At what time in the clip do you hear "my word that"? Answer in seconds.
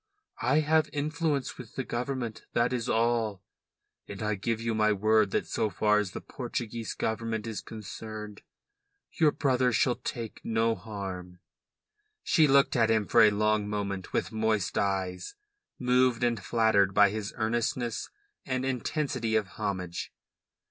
4.73-5.45